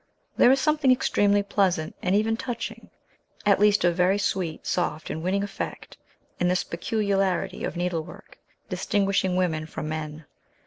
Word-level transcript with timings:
There 0.35 0.49
is 0.51 0.59
something 0.59 0.91
extremely 0.91 1.43
pleasant, 1.43 1.93
and 2.01 2.15
even 2.15 2.35
touching, 2.35 2.89
at 3.45 3.59
least, 3.59 3.83
of 3.83 3.95
very 3.95 4.17
sweet, 4.17 4.65
soft, 4.65 5.11
and 5.11 5.21
winning 5.21 5.43
effect, 5.43 5.95
in 6.39 6.47
this 6.47 6.63
peculiarity 6.63 7.63
of 7.63 7.77
needlework, 7.77 8.39
distinguishing 8.67 9.35
women 9.35 9.67
from 9.67 9.89
men. 9.89 10.25